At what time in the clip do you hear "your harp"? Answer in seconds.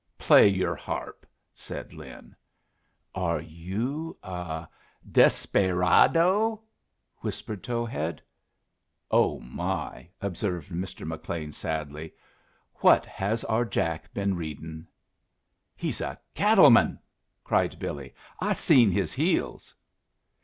0.47-1.27